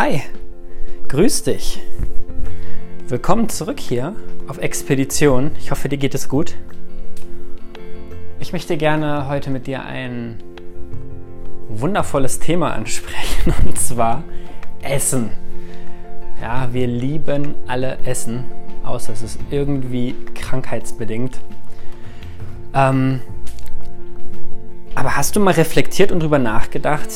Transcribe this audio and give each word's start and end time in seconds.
Hi, 0.00 0.22
grüß 1.08 1.42
dich. 1.42 1.80
Willkommen 3.08 3.48
zurück 3.48 3.80
hier 3.80 4.14
auf 4.46 4.58
Expedition. 4.58 5.50
Ich 5.58 5.72
hoffe, 5.72 5.88
dir 5.88 5.96
geht 5.96 6.14
es 6.14 6.28
gut. 6.28 6.54
Ich 8.38 8.52
möchte 8.52 8.76
gerne 8.76 9.26
heute 9.28 9.50
mit 9.50 9.66
dir 9.66 9.82
ein 9.82 10.40
wundervolles 11.68 12.38
Thema 12.38 12.74
ansprechen 12.74 13.52
und 13.66 13.76
zwar 13.76 14.22
Essen. 14.82 15.30
Ja, 16.40 16.72
wir 16.72 16.86
lieben 16.86 17.56
alle 17.66 17.98
Essen, 18.04 18.44
außer 18.84 19.12
es 19.12 19.22
ist 19.22 19.40
irgendwie 19.50 20.14
krankheitsbedingt. 20.36 21.40
Ähm, 22.72 23.20
aber 24.94 25.16
hast 25.16 25.34
du 25.34 25.40
mal 25.40 25.54
reflektiert 25.54 26.12
und 26.12 26.20
darüber 26.20 26.38
nachgedacht, 26.38 27.10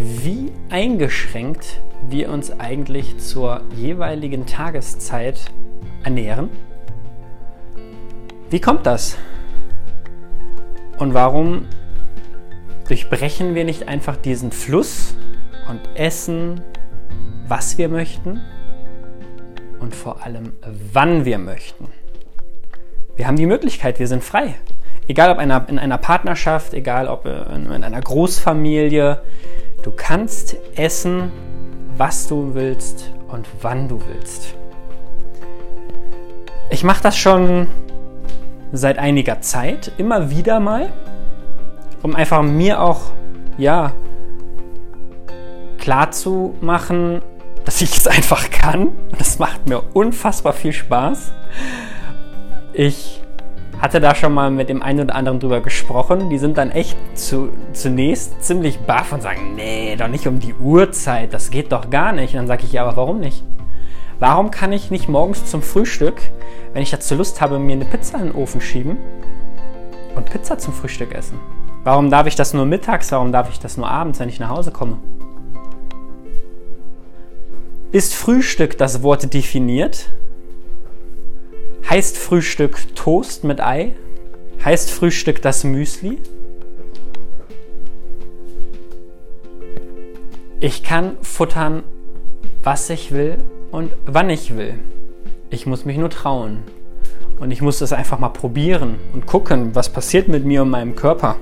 wie 0.00 0.50
eingeschränkt 0.70 1.82
wir 2.08 2.30
uns 2.30 2.58
eigentlich 2.58 3.18
zur 3.18 3.60
jeweiligen 3.76 4.46
Tageszeit 4.46 5.42
ernähren? 6.02 6.48
Wie 8.48 8.60
kommt 8.60 8.86
das? 8.86 9.18
Und 10.98 11.12
warum 11.12 11.66
durchbrechen 12.88 13.54
wir 13.54 13.64
nicht 13.64 13.88
einfach 13.88 14.16
diesen 14.16 14.52
Fluss 14.52 15.14
und 15.68 15.80
essen, 15.94 16.62
was 17.46 17.76
wir 17.76 17.90
möchten 17.90 18.40
und 19.80 19.94
vor 19.94 20.24
allem, 20.24 20.54
wann 20.92 21.26
wir 21.26 21.36
möchten? 21.36 21.88
Wir 23.16 23.26
haben 23.26 23.36
die 23.36 23.44
Möglichkeit, 23.44 23.98
wir 23.98 24.08
sind 24.08 24.24
frei. 24.24 24.54
Egal 25.08 25.30
ob 25.30 25.40
in 25.40 25.78
einer 25.78 25.98
Partnerschaft, 25.98 26.72
egal 26.72 27.06
ob 27.06 27.26
in 27.26 27.84
einer 27.84 28.00
Großfamilie, 28.00 29.20
du 29.82 29.90
kannst 29.90 30.56
essen, 30.76 31.32
was 31.96 32.28
du 32.28 32.54
willst 32.54 33.12
und 33.28 33.46
wann 33.62 33.88
du 33.88 34.00
willst. 34.06 34.54
Ich 36.70 36.84
mache 36.84 37.02
das 37.02 37.16
schon 37.16 37.68
seit 38.72 38.98
einiger 38.98 39.40
Zeit, 39.40 39.92
immer 39.98 40.30
wieder 40.30 40.60
mal, 40.60 40.92
um 42.02 42.14
einfach 42.14 42.42
mir 42.42 42.80
auch, 42.80 43.00
ja, 43.58 43.92
klar 45.78 46.10
zu 46.12 46.54
machen, 46.60 47.22
dass 47.64 47.80
ich 47.82 47.96
es 47.96 48.06
einfach 48.06 48.50
kann. 48.50 48.92
Das 49.18 49.38
macht 49.38 49.68
mir 49.68 49.82
unfassbar 49.92 50.52
viel 50.52 50.72
Spaß. 50.72 51.32
Ich 52.72 53.19
hatte 53.80 54.00
da 54.00 54.14
schon 54.14 54.34
mal 54.34 54.50
mit 54.50 54.68
dem 54.68 54.82
einen 54.82 55.00
oder 55.00 55.14
anderen 55.14 55.40
drüber 55.40 55.60
gesprochen. 55.60 56.28
Die 56.28 56.38
sind 56.38 56.58
dann 56.58 56.70
echt 56.70 56.96
zu, 57.14 57.48
zunächst 57.72 58.44
ziemlich 58.44 58.78
baff 58.80 59.12
und 59.12 59.22
sagen, 59.22 59.54
nee, 59.56 59.96
doch 59.96 60.08
nicht 60.08 60.26
um 60.26 60.38
die 60.38 60.54
Uhrzeit, 60.54 61.32
das 61.32 61.50
geht 61.50 61.72
doch 61.72 61.88
gar 61.88 62.12
nicht. 62.12 62.34
Und 62.34 62.40
dann 62.40 62.46
sage 62.46 62.64
ich, 62.64 62.72
ja, 62.72 62.84
aber 62.84 62.96
warum 62.96 63.20
nicht? 63.20 63.42
Warum 64.18 64.50
kann 64.50 64.72
ich 64.72 64.90
nicht 64.90 65.08
morgens 65.08 65.46
zum 65.46 65.62
Frühstück, 65.62 66.20
wenn 66.74 66.82
ich 66.82 66.90
dazu 66.90 67.14
Lust 67.14 67.40
habe, 67.40 67.58
mir 67.58 67.72
eine 67.72 67.86
Pizza 67.86 68.18
in 68.18 68.26
den 68.26 68.34
Ofen 68.34 68.60
schieben 68.60 68.98
und 70.14 70.30
Pizza 70.30 70.58
zum 70.58 70.74
Frühstück 70.74 71.14
essen? 71.14 71.40
Warum 71.82 72.10
darf 72.10 72.26
ich 72.26 72.36
das 72.36 72.52
nur 72.52 72.66
mittags? 72.66 73.10
Warum 73.10 73.32
darf 73.32 73.48
ich 73.48 73.58
das 73.58 73.78
nur 73.78 73.88
abends, 73.88 74.20
wenn 74.20 74.28
ich 74.28 74.38
nach 74.38 74.50
Hause 74.50 74.72
komme? 74.72 74.98
Ist 77.92 78.14
Frühstück 78.14 78.76
das 78.76 79.02
Wort 79.02 79.32
definiert? 79.32 80.10
Heißt 81.88 82.18
Frühstück 82.18 82.94
Toast 82.94 83.44
mit 83.44 83.60
Ei? 83.60 83.94
Heißt 84.64 84.90
Frühstück 84.90 85.42
das 85.42 85.64
Müsli? 85.64 86.18
Ich 90.60 90.82
kann 90.82 91.16
futtern, 91.22 91.82
was 92.62 92.90
ich 92.90 93.12
will 93.12 93.38
und 93.70 93.92
wann 94.04 94.28
ich 94.28 94.56
will. 94.56 94.78
Ich 95.48 95.66
muss 95.66 95.84
mich 95.84 95.96
nur 95.96 96.10
trauen. 96.10 96.58
Und 97.38 97.50
ich 97.50 97.62
muss 97.62 97.80
es 97.80 97.94
einfach 97.94 98.18
mal 98.18 98.28
probieren 98.28 98.96
und 99.14 99.24
gucken, 99.24 99.74
was 99.74 99.88
passiert 99.88 100.28
mit 100.28 100.44
mir 100.44 100.62
und 100.62 100.70
meinem 100.70 100.94
Körper. 100.94 101.38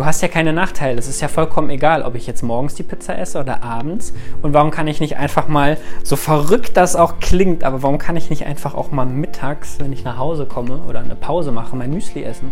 Du 0.00 0.06
hast 0.06 0.22
ja 0.22 0.28
keine 0.28 0.54
Nachteile. 0.54 0.98
Es 0.98 1.08
ist 1.08 1.20
ja 1.20 1.28
vollkommen 1.28 1.68
egal, 1.68 2.00
ob 2.00 2.14
ich 2.14 2.26
jetzt 2.26 2.42
morgens 2.42 2.74
die 2.74 2.82
Pizza 2.82 3.18
esse 3.18 3.38
oder 3.38 3.62
abends. 3.62 4.14
Und 4.40 4.54
warum 4.54 4.70
kann 4.70 4.86
ich 4.86 4.98
nicht 4.98 5.18
einfach 5.18 5.46
mal, 5.46 5.76
so 6.04 6.16
verrückt 6.16 6.78
das 6.78 6.96
auch 6.96 7.20
klingt, 7.20 7.64
aber 7.64 7.82
warum 7.82 7.98
kann 7.98 8.16
ich 8.16 8.30
nicht 8.30 8.46
einfach 8.46 8.74
auch 8.74 8.92
mal 8.92 9.04
mittags, 9.04 9.78
wenn 9.78 9.92
ich 9.92 10.02
nach 10.02 10.16
Hause 10.16 10.46
komme 10.46 10.78
oder 10.88 11.00
eine 11.00 11.16
Pause 11.16 11.52
mache, 11.52 11.76
mein 11.76 11.90
Müsli 11.90 12.24
essen? 12.24 12.50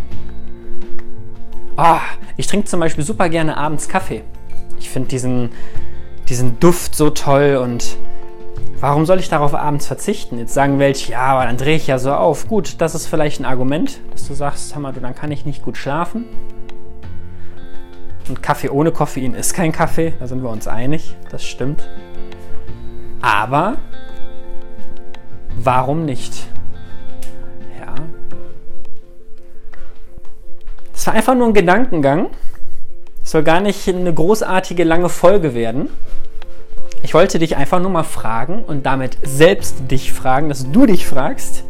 Oh, 1.75 1.97
ich 2.37 2.45
trinke 2.45 2.67
zum 2.67 2.81
Beispiel 2.81 3.03
super 3.03 3.29
gerne 3.29 3.57
abends 3.57 3.89
Kaffee. 3.89 4.21
Ich 4.79 4.91
finde 4.91 5.09
diesen, 5.09 5.49
diesen 6.29 6.59
Duft 6.59 6.93
so 6.93 7.09
toll 7.09 7.59
und 7.63 7.97
warum 8.79 9.07
soll 9.07 9.17
ich 9.17 9.27
darauf 9.27 9.55
abends 9.55 9.87
verzichten? 9.87 10.37
Jetzt 10.37 10.53
sagen 10.53 10.77
welche, 10.77 11.13
ja, 11.13 11.21
aber 11.21 11.45
dann 11.45 11.57
drehe 11.57 11.77
ich 11.77 11.87
ja 11.87 11.97
so 11.97 12.13
auf. 12.13 12.47
Gut, 12.47 12.75
das 12.79 12.93
ist 12.93 13.07
vielleicht 13.07 13.39
ein 13.39 13.45
Argument, 13.45 14.01
dass 14.11 14.27
du 14.27 14.35
sagst, 14.35 14.77
mal, 14.77 14.93
du, 14.93 14.99
dann 14.99 15.15
kann 15.15 15.31
ich 15.31 15.47
nicht 15.47 15.63
gut 15.63 15.77
schlafen. 15.77 16.25
Und 18.29 18.43
Kaffee 18.43 18.69
ohne 18.69 18.91
Koffein 18.91 19.33
ist 19.33 19.55
kein 19.55 19.71
Kaffee, 19.71 20.13
da 20.19 20.27
sind 20.27 20.43
wir 20.43 20.49
uns 20.49 20.67
einig, 20.67 21.15
das 21.31 21.43
stimmt. 21.43 21.89
Aber 23.21 23.77
warum 25.57 26.05
nicht? 26.05 26.45
Ja. 27.79 27.95
Das 30.93 31.07
war 31.07 31.15
einfach 31.15 31.33
nur 31.33 31.47
ein 31.47 31.53
Gedankengang. 31.55 32.27
Es 33.23 33.31
soll 33.31 33.43
gar 33.43 33.61
nicht 33.61 33.89
eine 33.89 34.13
großartige 34.13 34.83
lange 34.83 35.09
Folge 35.09 35.55
werden. 35.55 35.89
Ich 37.01 37.15
wollte 37.15 37.39
dich 37.39 37.57
einfach 37.57 37.79
nur 37.79 37.89
mal 37.89 38.03
fragen 38.03 38.63
und 38.63 38.85
damit 38.85 39.17
selbst 39.23 39.89
dich 39.89 40.13
fragen, 40.13 40.49
dass 40.49 40.71
du 40.71 40.85
dich 40.85 41.07
fragst, 41.07 41.63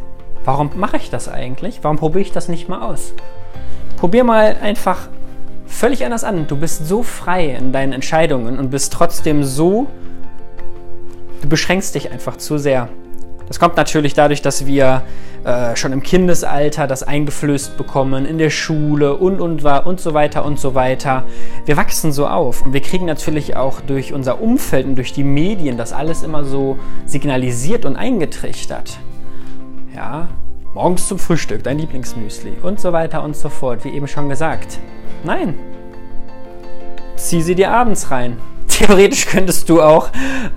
warum 0.44 0.70
mache 0.76 0.98
ich 0.98 1.08
das 1.08 1.28
eigentlich? 1.28 1.80
Warum 1.82 1.96
probiere 1.96 2.20
ich 2.20 2.32
das 2.32 2.48
nicht 2.48 2.68
mal 2.68 2.82
aus? 2.82 3.14
Probier 3.96 4.24
mal 4.24 4.56
einfach 4.60 5.08
völlig 5.70 6.04
anders 6.04 6.24
an. 6.24 6.46
Du 6.46 6.56
bist 6.56 6.86
so 6.86 7.02
frei 7.02 7.46
in 7.46 7.72
deinen 7.72 7.92
Entscheidungen 7.92 8.58
und 8.58 8.70
bist 8.70 8.92
trotzdem 8.92 9.44
so, 9.44 9.86
du 11.40 11.48
beschränkst 11.48 11.94
dich 11.94 12.10
einfach 12.10 12.36
zu 12.36 12.58
sehr. 12.58 12.88
Das 13.48 13.58
kommt 13.58 13.76
natürlich 13.76 14.14
dadurch, 14.14 14.42
dass 14.42 14.66
wir 14.66 15.02
äh, 15.42 15.74
schon 15.74 15.92
im 15.92 16.04
Kindesalter 16.04 16.86
das 16.86 17.02
eingeflößt 17.02 17.76
bekommen, 17.76 18.24
in 18.24 18.38
der 18.38 18.50
Schule 18.50 19.16
und, 19.16 19.40
und, 19.40 19.64
und 19.64 20.00
so 20.00 20.14
weiter 20.14 20.44
und 20.44 20.60
so 20.60 20.76
weiter. 20.76 21.24
Wir 21.66 21.76
wachsen 21.76 22.12
so 22.12 22.28
auf 22.28 22.64
und 22.64 22.74
wir 22.74 22.80
kriegen 22.80 23.06
natürlich 23.06 23.56
auch 23.56 23.80
durch 23.80 24.12
unser 24.12 24.40
Umfeld 24.40 24.86
und 24.86 24.94
durch 24.94 25.12
die 25.12 25.24
Medien 25.24 25.76
das 25.76 25.92
alles 25.92 26.22
immer 26.22 26.44
so 26.44 26.78
signalisiert 27.06 27.86
und 27.86 27.96
eingetrichtert. 27.96 28.98
Ja, 29.96 30.28
morgens 30.74 31.08
zum 31.08 31.18
Frühstück, 31.18 31.64
dein 31.64 31.78
Lieblingsmüsli 31.78 32.52
und 32.62 32.78
so 32.78 32.92
weiter 32.92 33.24
und 33.24 33.34
so 33.34 33.48
fort, 33.48 33.84
wie 33.84 33.90
eben 33.90 34.06
schon 34.06 34.28
gesagt. 34.28 34.78
Nein. 35.24 35.54
Zieh 37.16 37.42
sie 37.42 37.54
dir 37.54 37.70
abends 37.70 38.10
rein. 38.10 38.38
Theoretisch 38.68 39.26
könntest 39.26 39.68
du 39.68 39.82
auch 39.82 40.10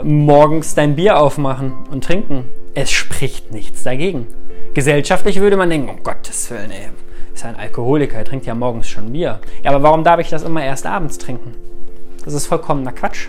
morgens 0.04 0.76
dein 0.76 0.96
Bier 0.96 1.20
aufmachen 1.20 1.74
und 1.92 2.04
trinken. 2.04 2.46
Es 2.74 2.92
spricht 2.92 3.52
nichts 3.52 3.84
dagegen. 3.84 4.28
Gesellschaftlich 4.74 5.40
würde 5.40 5.58
man 5.58 5.70
denken, 5.70 5.90
um 5.90 6.02
Gottes 6.02 6.50
Willen, 6.50 6.72
ey, 6.72 6.90
ist 7.34 7.46
ein 7.46 7.56
Alkoholiker, 7.56 8.18
er 8.18 8.26
trinkt 8.26 8.46
ja 8.46 8.56
morgens 8.56 8.88
schon 8.88 9.12
Bier. 9.12 9.40
Ja, 9.64 9.72
aber 9.72 9.84
warum 9.84 10.04
darf 10.04 10.20
ich 10.20 10.30
das 10.30 10.44
immer 10.44 10.64
erst 10.64 10.86
abends 10.86 11.18
trinken? 11.18 11.54
Das 12.24 12.34
ist 12.34 12.48
vollkommener 12.48 12.94
Quatsch. 12.94 13.28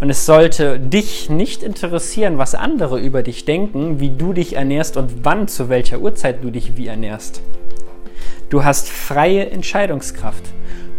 Und 0.00 0.10
es 0.10 0.26
sollte 0.26 0.78
dich 0.78 1.28
nicht 1.28 1.62
interessieren, 1.64 2.38
was 2.38 2.54
andere 2.54 3.00
über 3.00 3.22
dich 3.22 3.44
denken, 3.44 3.98
wie 3.98 4.10
du 4.10 4.32
dich 4.32 4.54
ernährst 4.54 4.96
und 4.96 5.24
wann, 5.24 5.48
zu 5.48 5.68
welcher 5.68 5.98
Uhrzeit 5.98 6.44
du 6.44 6.50
dich 6.50 6.76
wie 6.76 6.86
ernährst. 6.86 7.42
Du 8.50 8.64
hast 8.64 8.88
freie 8.88 9.50
Entscheidungskraft. 9.50 10.42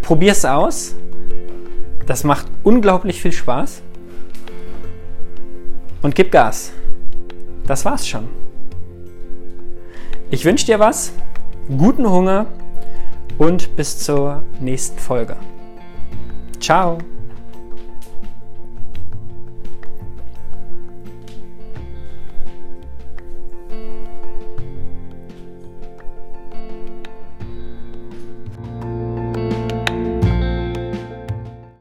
Probier's 0.02 0.46
aus. 0.46 0.96
Das 2.06 2.24
macht 2.24 2.48
unglaublich 2.64 3.22
viel 3.22 3.32
Spaß. 3.32 3.82
Und 6.02 6.16
gib 6.16 6.32
Gas. 6.32 6.72
Das 7.66 7.86
war's 7.86 8.08
schon. 8.08 8.28
Ich 10.32 10.46
wünsche 10.46 10.66
dir 10.66 10.80
was, 10.80 11.12
guten 11.76 12.10
Hunger 12.10 12.46
und 13.38 13.76
bis 13.76 13.98
zur 13.98 14.44
nächsten 14.60 15.00
Folge. 15.00 15.36
Ciao. 16.60 17.00